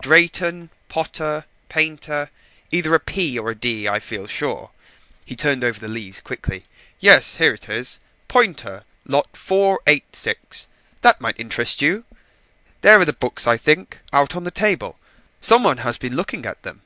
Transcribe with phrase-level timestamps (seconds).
[0.00, 0.70] Drayton?
[0.88, 1.46] Potter?
[1.68, 2.30] Painter
[2.70, 4.70] either a P or a D, I feel sure."
[5.26, 6.62] He turned over the leaves quickly.
[7.00, 7.98] "Yes, here it is.
[8.28, 8.84] Poynter.
[9.04, 10.68] Lot 486.
[11.02, 12.04] That might interest you.
[12.82, 14.96] There are the books, I think: out on the table.
[15.40, 16.82] Some one has been looking at them.